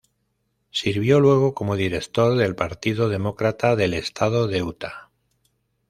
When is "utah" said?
4.63-5.11